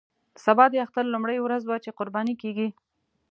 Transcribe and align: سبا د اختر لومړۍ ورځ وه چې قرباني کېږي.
سبا 0.45 0.65
د 0.69 0.75
اختر 0.85 1.05
لومړۍ 1.13 1.37
ورځ 1.41 1.61
وه 1.65 1.77
چې 1.83 1.95
قرباني 1.99 2.35
کېږي. 2.41 2.67